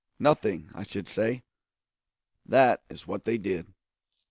Nothing, 0.17 0.71
I 0.73 0.81
should 0.81 1.07
say. 1.07 1.43
That 2.43 2.81
is 2.89 3.05
what 3.05 3.23
they 3.23 3.37
did. 3.37 3.71